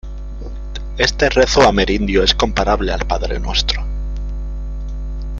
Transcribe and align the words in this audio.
Este 0.97 1.29
rezo 1.29 1.61
amerindio 1.61 2.23
es 2.23 2.33
comparable 2.33 2.91
al 2.91 3.05
Padre 3.05 3.37
nuestro. 3.39 3.85